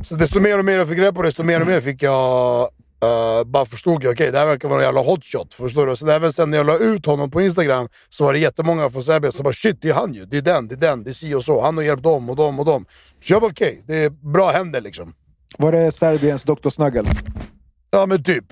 Så 0.02 0.14
desto 0.14 0.40
mer 0.40 0.59
och 0.59 0.64
mer 0.64 0.78
jag 0.78 0.88
fick 0.88 0.99
reda 0.99 1.12
på 1.12 1.23
desto 1.23 1.42
mer 1.42 1.61
och 1.61 1.66
mer 1.66 1.80
fick 1.80 2.02
jag 2.02 2.61
eh, 3.02 3.44
bara 3.47 3.66
förstod 3.66 4.04
jag, 4.04 4.12
okej 4.12 4.30
det 4.33 4.38
här 4.38 4.47
verkar 4.47 4.68
vara 4.68 4.78
en 4.78 4.85
jävla 4.85 5.00
hotshot. 5.00 5.54
Förstår 5.54 5.87
du? 5.87 5.97
Sen 5.97 6.09
även 6.09 6.33
sen 6.33 6.50
när 6.50 6.59
jag 6.59 6.66
la 6.66 6.78
ut 6.78 7.06
honom 7.06 7.30
på 7.30 7.40
Instagram 7.40 7.88
så 8.09 8.25
var 8.25 8.33
det 8.33 8.38
jättemånga 8.38 8.90
från 8.90 9.02
Serbien 9.02 9.33
som 9.33 9.44
bara 9.44 9.54
shit 9.54 9.83
det 9.83 9.88
är 9.88 9.94
han 9.94 10.14
ju, 10.14 10.25
det 10.25 10.37
är 10.37 10.42
den, 10.42 10.68
det 10.68 10.75
är 10.75 10.76
den, 10.76 11.04
det 11.04 11.11
är 11.11 11.14
si 11.14 11.35
och 11.35 11.44
så. 11.44 11.62
Han 11.62 11.76
har 11.76 11.85
hjälpt 11.85 12.02
dem 12.02 12.30
och 12.30 12.37
dem 12.37 12.59
och 12.59 12.64
dem. 12.64 12.87
Så 13.23 13.33
jag 13.33 13.42
bara 13.42 13.50
okej, 13.50 13.83
det 13.87 13.97
är 13.97 14.11
bra 14.11 14.50
händer 14.50 14.80
liksom. 14.80 15.14
Var 15.59 15.73
det 15.73 15.92
Serbiens 15.92 16.42
Dr. 16.42 16.68
Snuggles? 16.68 17.16
Ja 17.90 18.06
men 18.06 18.25
typ. 18.25 18.44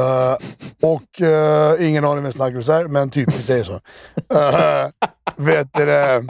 Uh, 0.00 0.36
och 0.82 1.20
uh, 1.20 1.88
ingen 1.88 2.04
aning 2.04 2.22
vem 2.22 2.32
Snuggles 2.32 2.68
är, 2.68 2.88
men 2.88 3.10
typ 3.10 3.34
vi 3.34 3.42
säger 3.42 3.64
så. 3.64 3.74
Uh, 3.74 4.90
vet 5.46 5.68
du 5.72 5.86
det? 5.86 6.26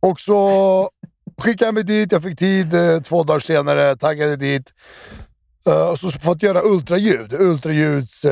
Och 0.00 0.20
så 0.20 0.90
skickade 1.38 1.64
jag 1.64 1.74
mig 1.74 1.84
dit, 1.84 2.12
jag 2.12 2.22
fick 2.22 2.38
tid 2.38 2.74
två 3.04 3.24
dagar 3.24 3.40
senare, 3.40 3.96
taggade 3.96 4.36
dit. 4.36 4.72
Uh, 5.68 5.90
och 5.90 5.98
så 5.98 6.10
fått 6.10 6.42
göra 6.42 6.62
ultraljud, 6.62 7.32
ultraljuds, 7.32 8.24
uh, 8.24 8.30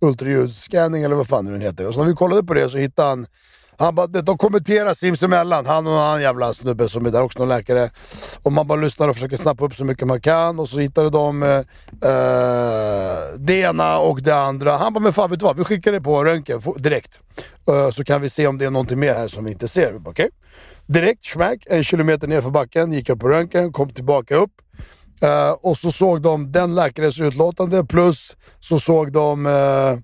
ultraljudsscanning 0.00 1.02
eller 1.02 1.16
vad 1.16 1.28
fan 1.28 1.44
den 1.44 1.60
heter. 1.60 1.86
Och 1.86 1.94
så 1.94 2.00
när 2.00 2.08
vi 2.08 2.14
kollade 2.14 2.44
på 2.44 2.54
det 2.54 2.68
så 2.68 2.78
hittade 2.78 3.08
han 3.08 3.26
han 3.78 3.94
bara, 3.94 4.06
de 4.06 4.38
kommenterar 4.38 4.94
sinsemellan, 4.94 5.66
han 5.66 5.86
och 5.86 5.92
han 5.92 6.22
jävla 6.22 6.54
snubbe 6.54 6.88
som 6.88 7.06
är 7.06 7.10
där 7.10 7.22
också, 7.22 7.38
någon 7.38 7.48
läkare. 7.48 7.90
Och 8.42 8.52
man 8.52 8.66
bara 8.66 8.80
lyssnar 8.80 9.08
och 9.08 9.14
försöker 9.14 9.36
snappa 9.36 9.64
upp 9.64 9.74
så 9.74 9.84
mycket 9.84 10.06
man 10.06 10.20
kan 10.20 10.60
och 10.60 10.68
så 10.68 10.78
hittade 10.78 11.10
de 11.10 11.42
eh, 11.42 11.48
eh, 12.10 13.18
det 13.38 13.60
ena 13.60 13.98
och 13.98 14.22
det 14.22 14.36
andra. 14.36 14.76
Han 14.76 14.92
bara, 14.92 15.00
men 15.00 15.12
fan 15.12 15.30
vet 15.30 15.40
du 15.40 15.46
vad, 15.46 15.56
vi 15.56 15.64
skickar 15.64 15.92
det 15.92 16.00
på 16.00 16.24
röntgen 16.24 16.60
direkt. 16.76 17.18
Eh, 17.68 17.90
så 17.90 18.04
kan 18.04 18.20
vi 18.20 18.30
se 18.30 18.46
om 18.46 18.58
det 18.58 18.64
är 18.64 18.70
någonting 18.70 18.98
mer 18.98 19.14
här 19.14 19.28
som 19.28 19.44
vi 19.44 19.52
inte 19.52 19.68
ser. 19.68 19.88
Okej? 19.88 20.00
Okay. 20.00 20.10
Okej. 20.10 20.30
Direkt, 20.86 21.24
smack, 21.24 21.66
en 21.66 21.84
kilometer 21.84 22.28
ner 22.28 22.40
för 22.40 22.50
backen, 22.50 22.92
gick 22.92 23.08
jag 23.08 23.20
på 23.20 23.28
röntgen, 23.28 23.72
kom 23.72 23.90
tillbaka 23.90 24.36
upp. 24.36 24.50
Eh, 25.20 25.52
och 25.62 25.78
så 25.78 25.92
såg 25.92 26.22
de 26.22 26.52
den 26.52 26.74
läkarens 26.74 27.20
utlåtande 27.20 27.84
plus 27.84 28.36
så 28.60 28.80
såg 28.80 29.12
de 29.12 29.46
eh, 29.46 29.98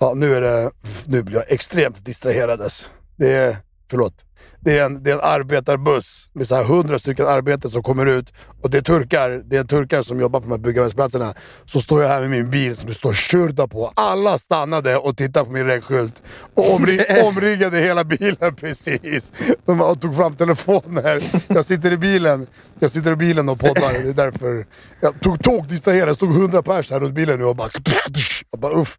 Ja, 0.00 0.12
nu 0.16 0.34
är 0.34 0.40
det... 0.40 0.70
Nu 1.06 1.22
blir 1.22 1.36
jag 1.36 1.44
extremt 1.48 2.04
distraherades. 2.04 2.90
Det 3.16 3.32
är... 3.32 3.56
Förlåt. 3.90 4.24
Det 4.60 4.78
är 4.78 4.84
en, 4.84 5.02
det 5.02 5.10
är 5.10 5.14
en 5.14 5.20
arbetarbuss 5.22 6.30
med 6.32 6.48
så 6.48 6.54
här 6.54 6.62
100 6.62 6.98
stycken 6.98 7.26
arbetare 7.26 7.72
som 7.72 7.82
kommer 7.82 8.06
ut. 8.06 8.32
Och 8.62 8.70
det 8.70 8.78
är 8.78 8.82
turkar, 8.82 9.30
det 9.30 9.56
är 9.56 9.64
turkar 9.64 10.02
som 10.02 10.20
jobbar 10.20 10.40
på 10.40 10.46
de 10.46 10.52
här 10.52 10.58
byggarbetsplatserna. 10.58 11.34
Så 11.66 11.80
står 11.80 12.02
jag 12.02 12.08
här 12.08 12.20
med 12.20 12.30
min 12.30 12.50
bil 12.50 12.76
som 12.76 12.88
det 12.88 12.94
står 12.94 13.12
Shurda 13.12 13.68
på. 13.68 13.92
Alla 13.96 14.38
stannade 14.38 14.96
och 14.96 15.16
tittade 15.16 15.46
på 15.46 15.52
min 15.52 15.66
regnskylt. 15.66 16.22
Och 16.54 16.74
omring, 16.74 17.00
omringade 17.24 17.78
hela 17.78 18.04
bilen 18.04 18.56
precis. 18.56 19.32
De 19.66 19.96
tog 20.00 20.16
fram 20.16 20.36
telefoner. 20.36 21.22
Jag 21.48 21.64
sitter 21.64 21.92
i 21.92 21.96
bilen. 21.96 22.46
Jag 22.78 22.90
sitter 22.90 23.12
i 23.12 23.16
bilen 23.16 23.48
och 23.48 23.60
poddar. 23.60 23.92
Det 23.92 24.08
är 24.08 24.12
därför 24.12 24.66
jag 25.00 25.20
tog 25.20 25.42
tåg 25.42 25.68
distraherad. 25.68 26.08
Det 26.08 26.14
stod 26.14 26.30
100 26.30 26.62
pers 26.62 26.90
här 26.90 27.00
runt 27.00 27.14
bilen 27.14 27.38
nu 27.38 27.44
och 27.44 27.56
bara... 27.56 27.70
Jag 28.50 28.60
bara 28.60 28.80
uff. 28.80 28.98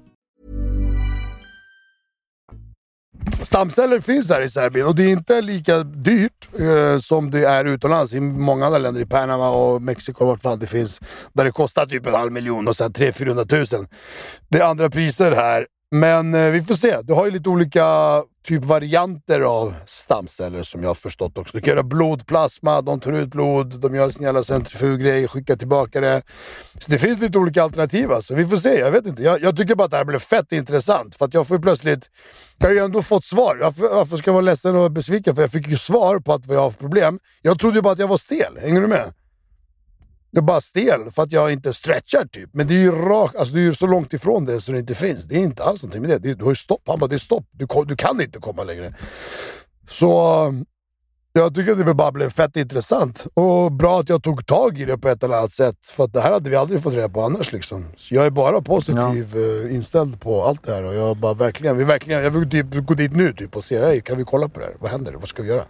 Stamceller 3.43 3.99
finns 3.99 4.29
här 4.29 4.41
i 4.41 4.49
Serbien 4.49 4.87
och 4.87 4.95
det 4.95 5.03
är 5.03 5.09
inte 5.09 5.41
lika 5.41 5.83
dyrt 5.83 6.49
eh, 6.59 6.99
som 6.99 7.31
det 7.31 7.45
är 7.45 7.65
utomlands 7.65 8.13
i 8.13 8.19
många 8.19 8.65
andra 8.65 8.79
länder, 8.79 9.01
i 9.01 9.05
Panama 9.05 9.49
och 9.49 9.81
Mexiko 9.81 10.23
och 10.23 10.27
vart 10.27 10.41
fan 10.41 10.59
det 10.59 10.67
finns. 10.67 10.99
Där 11.33 11.45
det 11.45 11.51
kostar 11.51 11.85
typ 11.85 12.07
en 12.07 12.13
halv 12.13 12.31
miljon 12.31 12.67
och 12.67 12.75
sen 12.75 12.93
300 12.93 13.13
400 13.17 13.45
000. 13.51 13.87
Det 14.49 14.57
är 14.57 14.63
andra 14.65 14.89
priser 14.89 15.31
här. 15.31 15.67
Men 15.95 16.33
eh, 16.33 16.51
vi 16.51 16.63
får 16.63 16.75
se. 16.75 16.97
Du 17.01 17.13
har 17.13 17.25
ju 17.25 17.31
lite 17.31 17.49
olika 17.49 17.83
typ 18.45 18.63
varianter 18.65 19.41
av 19.41 19.73
stamceller 19.85 20.63
som 20.63 20.81
jag 20.81 20.89
har 20.89 20.95
förstått 20.95 21.37
också. 21.37 21.57
Du 21.57 21.61
kan 21.61 21.71
göra 21.71 21.83
blodplasma, 21.83 22.81
de 22.81 22.99
tar 22.99 23.11
ut 23.11 23.29
blod, 23.29 23.79
de 23.79 23.95
gör 23.95 24.09
sin 24.09 24.23
jävla 24.23 24.43
centrifuggrej, 24.43 25.27
skickar 25.27 25.55
tillbaka 25.55 26.01
det. 26.01 26.21
Så 26.79 26.91
det 26.91 26.97
finns 26.99 27.21
lite 27.21 27.37
olika 27.37 27.63
alternativ 27.63 28.11
alltså. 28.11 28.35
Vi 28.35 28.45
får 28.45 28.57
se, 28.57 28.79
jag 28.79 28.91
vet 28.91 29.05
inte. 29.05 29.23
Jag, 29.23 29.41
jag 29.41 29.57
tycker 29.57 29.75
bara 29.75 29.85
att 29.85 29.91
det 29.91 29.97
här 29.97 30.05
blev 30.05 30.19
fett 30.19 30.51
intressant. 30.51 31.15
För 31.15 31.25
att 31.25 31.33
jag 31.33 31.47
får 31.47 31.57
ju 31.57 31.61
plötsligt... 31.61 32.09
Jag 32.57 32.67
har 32.67 32.73
ju 32.73 32.79
ändå 32.79 33.03
fått 33.03 33.25
svar. 33.25 33.57
Varför, 33.61 33.95
varför 33.95 34.17
ska 34.17 34.29
jag 34.29 34.33
vara 34.33 34.41
ledsen 34.41 34.75
och 34.75 34.91
besviken? 34.91 35.35
För 35.35 35.41
jag 35.41 35.51
fick 35.51 35.67
ju 35.67 35.77
svar 35.77 36.19
på 36.19 36.33
att 36.33 36.45
vad 36.45 36.57
jag 36.57 36.61
har 36.61 36.71
för 36.71 36.79
problem. 36.79 37.19
Jag 37.41 37.59
trodde 37.59 37.75
ju 37.75 37.81
bara 37.81 37.93
att 37.93 37.99
jag 37.99 38.07
var 38.07 38.17
stel. 38.17 38.57
Hänger 38.61 38.81
du 38.81 38.87
med? 38.87 39.13
Jag 40.31 40.41
är 40.41 40.45
bara 40.45 40.61
stel 40.61 41.11
för 41.11 41.23
att 41.23 41.31
jag 41.31 41.51
inte 41.51 41.73
stretchar 41.73 42.25
typ. 42.25 42.49
Men 42.53 42.67
det 42.67 42.73
är 42.73 42.79
ju 42.79 42.91
rakt, 42.91 43.35
alltså 43.35 43.55
det 43.55 43.61
är 43.61 43.73
så 43.73 43.87
långt 43.87 44.13
ifrån 44.13 44.45
det 44.45 44.61
så 44.61 44.71
det 44.71 44.79
inte 44.79 44.95
finns. 44.95 45.23
Det 45.25 45.35
är 45.35 45.39
inte 45.39 45.63
alls 45.63 45.83
någonting 45.83 46.01
med 46.01 46.09
det. 46.09 46.17
det 46.17 46.33
du 46.33 46.43
har 46.43 46.51
ju 46.51 46.55
stopp. 46.55 46.81
Han 46.85 46.99
bara, 46.99 47.07
det 47.07 47.15
är 47.15 47.19
stopp. 47.19 47.45
Du, 47.51 47.67
du 47.85 47.95
kan 47.95 48.21
inte 48.21 48.39
komma 48.39 48.63
längre. 48.63 48.95
Så 49.89 50.53
jag 51.33 51.55
tycker 51.55 51.71
att 51.71 51.85
det 51.85 51.93
bara 51.93 52.11
blev 52.11 52.29
fett 52.29 52.57
intressant. 52.57 53.27
Och 53.33 53.71
bra 53.71 53.99
att 53.99 54.09
jag 54.09 54.23
tog 54.23 54.45
tag 54.45 54.79
i 54.79 54.85
det 54.85 54.97
på 54.97 55.09
ett 55.09 55.23
eller 55.23 55.35
annat 55.35 55.53
sätt. 55.53 55.85
För 55.85 56.03
att 56.03 56.13
det 56.13 56.21
här 56.21 56.31
hade 56.31 56.49
vi 56.49 56.55
aldrig 56.55 56.83
fått 56.83 56.93
reda 56.93 57.09
på 57.09 57.21
annars. 57.21 57.51
Liksom. 57.51 57.85
Så 57.97 58.15
jag 58.15 58.25
är 58.25 58.29
bara 58.29 58.61
positiv 58.61 59.35
ja. 59.35 59.69
inställd 59.69 60.21
på 60.21 60.43
allt 60.43 60.63
det 60.63 60.73
här. 60.73 60.83
Och 60.83 60.95
jag 60.95 61.17
bara 61.17 61.33
verkligen, 61.33 61.77
vi 61.77 61.83
verkligen, 61.83 62.23
jag 62.23 62.31
vill 62.31 62.49
typ 62.49 62.85
gå 62.87 62.93
dit 62.93 63.15
nu 63.15 63.33
typ 63.33 63.55
och 63.55 63.63
se, 63.63 63.79
hey, 63.79 64.01
kan 64.01 64.17
vi 64.17 64.23
kolla 64.23 64.49
på 64.49 64.59
det 64.59 64.65
här? 64.65 64.75
Vad 64.79 64.91
händer? 64.91 65.13
Vad 65.13 65.29
ska 65.29 65.43
vi 65.43 65.49
göra? 65.49 65.65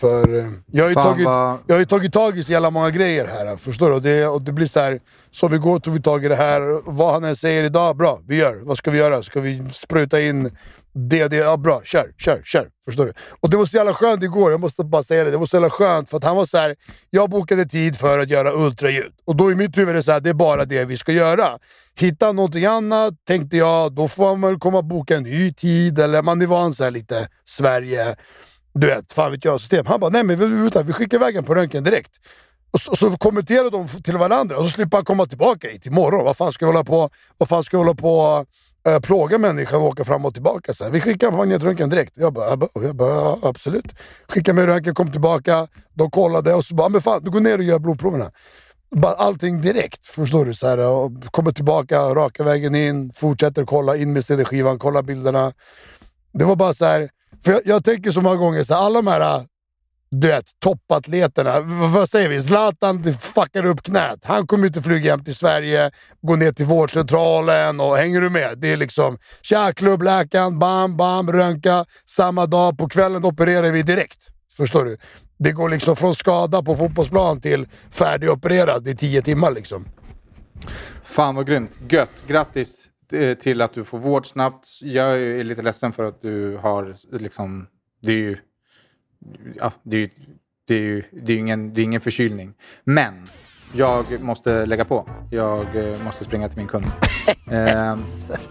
För 0.00 0.38
eh, 0.38 0.50
jag 0.66 0.84
har, 0.84 0.88
ju 0.88 0.94
tagit, 0.94 1.26
vad... 1.26 1.58
jag 1.66 1.76
har 1.76 1.84
tagit 1.84 2.12
tag 2.12 2.38
i 2.38 2.44
så 2.44 2.52
jävla 2.52 2.70
många 2.70 2.90
grejer 2.90 3.26
här, 3.26 3.56
förstår 3.56 3.88
du? 3.88 3.94
Och 3.94 4.02
det, 4.02 4.26
och 4.26 4.42
det 4.42 4.52
blir 4.52 4.66
så 4.66 4.80
här, 4.80 5.00
som 5.30 5.54
igår 5.54 5.80
tog 5.80 5.94
vi 5.94 6.02
tag 6.02 6.24
i 6.24 6.28
det 6.28 6.36
här, 6.36 6.90
vad 6.90 7.12
han 7.12 7.24
än 7.24 7.36
säger 7.36 7.64
idag, 7.64 7.96
bra, 7.96 8.20
vi 8.26 8.36
gör. 8.36 8.60
Vad 8.62 8.78
ska 8.78 8.90
vi 8.90 8.98
göra? 8.98 9.22
Ska 9.22 9.40
vi 9.40 9.70
spruta 9.70 10.20
in 10.20 10.50
det, 10.92 11.28
det, 11.28 11.36
ja 11.36 11.56
bra, 11.56 11.80
kör, 11.84 12.12
kör, 12.18 12.42
kör. 12.44 12.68
Förstår 12.84 13.06
du? 13.06 13.12
Och 13.40 13.50
det 13.50 13.56
var 13.56 13.66
så 13.66 13.76
jävla 13.76 13.94
skönt 13.94 14.22
igår, 14.22 14.50
jag 14.50 14.60
måste 14.60 14.84
bara 14.84 15.02
säga 15.02 15.24
det. 15.24 15.30
Det 15.30 15.36
var 15.36 15.46
så 15.46 15.56
jävla 15.56 15.70
skönt 15.70 16.10
för 16.10 16.16
att 16.16 16.24
han 16.24 16.36
var 16.36 16.46
så 16.46 16.58
här, 16.58 16.76
jag 17.10 17.30
bokade 17.30 17.66
tid 17.66 17.96
för 17.96 18.18
att 18.18 18.30
göra 18.30 18.52
ultraljud. 18.52 19.12
Och 19.24 19.36
då 19.36 19.52
i 19.52 19.54
mitt 19.54 19.78
huvud 19.78 19.88
är 19.88 19.94
det 19.94 20.02
så 20.02 20.12
här, 20.12 20.20
det 20.20 20.30
är 20.30 20.34
bara 20.34 20.64
det 20.64 20.84
vi 20.84 20.96
ska 20.96 21.12
göra. 21.12 21.58
Hitta 21.98 22.32
någonting 22.32 22.64
annat, 22.64 23.14
tänkte 23.26 23.56
jag, 23.56 23.92
då 23.92 24.08
får 24.08 24.36
man 24.36 24.50
väl 24.50 24.60
komma 24.60 24.78
och 24.78 24.84
boka 24.84 25.16
en 25.16 25.22
ny 25.22 25.52
tid. 25.52 25.98
Eller 25.98 26.22
man 26.22 26.42
är 26.42 26.46
van 26.46 26.74
så 26.74 26.84
här 26.84 26.90
lite 26.90 27.28
Sverige 27.44 28.16
du 28.80 28.86
vet, 28.86 29.12
fan 29.12 29.30
vet 29.30 29.44
jag, 29.44 29.60
system. 29.60 29.86
Han 29.86 30.00
bara, 30.00 30.10
nej 30.10 30.24
men 30.24 30.62
vänta, 30.62 30.82
vi 30.82 30.92
skickar 30.92 31.16
iväg 31.16 31.46
på 31.46 31.54
röntgen 31.54 31.84
direkt. 31.84 32.12
Och 32.70 32.80
så, 32.80 32.96
så 32.96 33.16
kommenterar 33.16 33.70
de 33.70 33.88
till 33.88 34.16
varandra 34.16 34.58
och 34.58 34.64
så 34.64 34.70
slipper 34.70 34.96
han 34.96 35.04
komma 35.04 35.26
tillbaka 35.26 35.68
hit 35.68 35.86
imorgon. 35.86 36.24
Vad 36.24 36.36
fan 36.36 36.52
ska 36.52 36.66
vi 36.66 36.72
hålla 36.72 36.84
på, 36.84 37.10
vad 37.38 37.48
fan 37.48 37.64
ska 37.64 37.76
vi 37.76 37.84
hålla 37.84 37.94
på 37.94 38.46
äh, 38.88 39.00
plåga 39.00 39.38
människan 39.38 39.80
och 39.80 39.86
åka 39.86 40.04
fram 40.04 40.24
och 40.24 40.34
tillbaka? 40.34 40.74
Så 40.74 40.84
här. 40.84 40.90
Vi 40.90 41.00
skickar 41.00 41.30
magnetröntgen 41.30 41.90
direkt. 41.90 42.12
Jag 42.16 42.32
bara, 42.32 42.48
jag 42.48 42.58
bara, 42.58 42.70
jag 42.74 42.96
bara 42.96 43.38
absolut. 43.42 43.86
Skicka 44.28 44.52
med 44.52 44.64
röntgen, 44.64 44.94
kom 44.94 45.12
tillbaka, 45.12 45.68
de 45.94 46.10
kollade 46.10 46.54
och 46.54 46.64
så 46.64 46.74
bara, 46.74 46.88
men 46.88 47.00
fan 47.00 47.24
du 47.24 47.30
går 47.30 47.40
ner 47.40 47.58
och 47.58 47.64
gör 47.64 47.78
blodproverna. 47.78 48.30
Bara 48.96 49.14
allting 49.14 49.60
direkt, 49.60 50.06
förstår 50.06 50.44
du? 50.44 50.54
Så 50.54 50.66
här, 50.66 50.78
och 50.78 51.10
kommer 51.30 51.52
tillbaka, 51.52 52.00
raka 52.00 52.44
vägen 52.44 52.74
in, 52.74 53.12
fortsätter 53.12 53.64
kolla, 53.64 53.96
in 53.96 54.12
med 54.12 54.24
CD-skivan, 54.24 54.78
kolla 54.78 55.02
bilderna. 55.02 55.52
Det 56.32 56.44
var 56.44 56.56
bara 56.56 56.74
så 56.74 56.84
här, 56.84 57.08
för 57.44 57.52
jag, 57.52 57.60
jag 57.64 57.84
tänker 57.84 58.10
så 58.10 58.20
många 58.20 58.36
gånger, 58.36 58.64
så 58.64 58.74
alla 58.74 58.98
de 59.02 59.06
här 59.06 59.46
du 60.10 60.28
vet, 60.28 60.44
toppatleterna. 60.58 61.60
Vad 61.92 62.10
säger 62.10 62.28
vi? 62.28 62.42
Zlatan 62.42 63.04
fuckar 63.20 63.66
upp 63.66 63.82
knät. 63.82 64.18
Han 64.22 64.46
kommer 64.46 64.66
inte 64.66 64.82
flyga 64.82 65.10
hem 65.10 65.24
till 65.24 65.34
Sverige, 65.34 65.90
gå 66.20 66.36
ner 66.36 66.52
till 66.52 66.66
vårdcentralen 66.66 67.80
och 67.80 67.96
hänger 67.96 68.20
du 68.20 68.30
med? 68.30 68.58
Det 68.58 68.72
är 68.72 68.76
liksom 68.76 69.18
tja, 69.42 69.72
klubbläkaren, 69.72 70.58
bam, 70.58 70.96
bam, 70.96 71.32
röntga. 71.32 71.84
Samma 72.06 72.46
dag, 72.46 72.78
på 72.78 72.88
kvällen 72.88 73.24
opererar 73.24 73.70
vi 73.70 73.82
direkt. 73.82 74.18
Förstår 74.56 74.84
du? 74.84 74.98
Det 75.38 75.52
går 75.52 75.68
liksom 75.68 75.96
från 75.96 76.14
skada 76.14 76.62
på 76.62 76.76
fotbollsplan 76.76 77.40
till 77.40 77.68
färdigopererad 77.90 78.88
i 78.88 78.96
tio 78.96 79.22
timmar 79.22 79.50
liksom. 79.50 79.88
Fan 81.04 81.34
vad 81.34 81.46
grymt. 81.46 81.72
Gött. 81.88 82.10
Grattis 82.26 82.87
till 83.40 83.60
att 83.60 83.72
du 83.72 83.84
får 83.84 83.98
vård 83.98 84.26
snabbt. 84.26 84.68
Jag 84.82 85.20
är 85.22 85.44
lite 85.44 85.62
ledsen 85.62 85.92
för 85.92 86.04
att 86.04 86.22
du 86.22 86.56
har 86.56 86.94
liksom... 87.18 87.66
Det 88.02 88.12
är 88.12 88.16
ju... 88.16 88.36
Ja, 89.54 89.72
det 89.82 89.96
är 89.96 90.10
det 90.68 90.74
är 90.74 90.80
ju 90.80 91.02
det 91.10 91.32
är 91.32 91.36
ingen, 91.36 91.74
det 91.74 91.80
är 91.80 91.84
ingen 91.84 92.00
förkylning. 92.00 92.54
Men 92.84 93.14
jag 93.72 94.04
måste 94.20 94.66
lägga 94.66 94.84
på. 94.84 95.08
Jag 95.30 95.76
eh, 95.76 96.02
måste 96.04 96.24
springa 96.24 96.48
till 96.48 96.58
min 96.58 96.66
kund. 96.66 96.86
eh, 97.50 97.96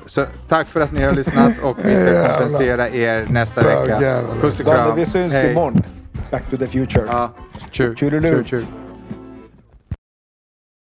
så 0.06 0.26
tack 0.48 0.68
för 0.68 0.82
att 0.82 0.92
ni 0.92 1.04
har 1.04 1.14
lyssnat 1.14 1.54
och 1.64 1.78
vi 1.86 1.96
ska 1.96 2.28
kompensera 2.38 2.90
er 2.90 3.26
nästa 3.30 3.62
vecka. 3.62 4.22
Puss 4.42 4.60
och 4.60 4.66
kram. 4.66 4.96
Vi 4.96 5.06
syns 5.06 5.34
imorgon. 5.34 5.84
Back 6.32 6.50
to 6.50 6.58
the 6.58 6.68
future. 6.68 7.06
Ja, 7.08 7.34
tjur, 7.72 7.96
tjur, 7.96 8.44
tjur. 8.44 8.66